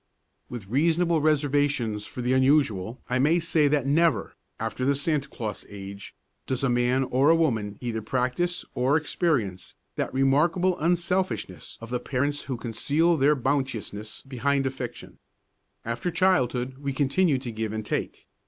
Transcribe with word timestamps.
With 0.49 0.65
reasonable 0.65 1.21
reservations 1.21 2.07
for 2.07 2.23
the 2.23 2.33
unusual 2.33 3.03
I 3.07 3.19
may 3.19 3.39
say 3.39 3.67
that 3.67 3.85
never, 3.85 4.33
after 4.59 4.83
the 4.83 4.95
Santa 4.95 5.29
Claus 5.29 5.63
age, 5.69 6.15
does 6.47 6.63
a 6.63 6.69
man 6.69 7.03
or 7.03 7.29
a 7.29 7.35
woman 7.35 7.77
either 7.81 8.01
practise 8.01 8.65
or 8.73 8.97
experience 8.97 9.75
that 9.97 10.11
remarkable 10.11 10.75
unselfishness 10.79 11.77
of 11.81 11.91
the 11.91 11.99
parents 11.99 12.45
who 12.45 12.57
conceal 12.57 13.15
their 13.15 13.35
bounteousness 13.35 14.23
behind 14.23 14.65
a 14.65 14.71
fiction. 14.71 15.19
After 15.85 16.09
childhood 16.09 16.77
we 16.79 16.93
continue 16.93 17.37
to 17.37 17.51
give 17.51 17.71
and 17.71 17.85
take. 17.85 18.25